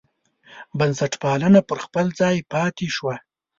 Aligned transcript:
بنسټپالنه 0.77 1.61
پر 1.69 1.77
خپل 1.85 2.05
ځای 2.19 2.35
پاتې 2.51 2.87
شوه. 2.95 3.15